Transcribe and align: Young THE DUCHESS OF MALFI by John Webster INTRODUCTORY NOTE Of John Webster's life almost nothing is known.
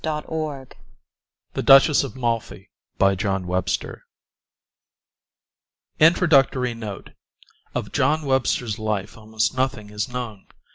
Young 0.03 0.67
THE 1.53 1.61
DUCHESS 1.61 2.03
OF 2.03 2.15
MALFI 2.15 2.71
by 2.97 3.13
John 3.13 3.45
Webster 3.45 4.07
INTRODUCTORY 5.99 6.73
NOTE 6.73 7.11
Of 7.75 7.91
John 7.91 8.23
Webster's 8.25 8.79
life 8.79 9.15
almost 9.15 9.55
nothing 9.55 9.91
is 9.91 10.09
known. 10.09 10.47